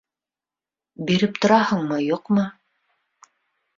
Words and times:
—Биреп 1.11 1.37
тораһыңмы, 1.45 2.01
юҡмы? 2.07 2.47